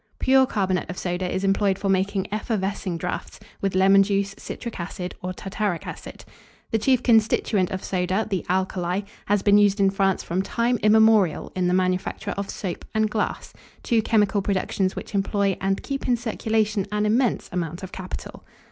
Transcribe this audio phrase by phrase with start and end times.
[0.17, 5.13] Pure carbonate of soda is employed for making effervescing draughts, with lemon juice, citric acid,
[5.21, 6.25] or tartaric acid.
[6.71, 11.51] The chief constituent of soda, the alkali, has been used in France from time immemorial
[11.55, 13.53] in the manufacture of soap and glass,
[13.83, 18.43] two chemical productions which employ and keep in circulation an immense amount of capital.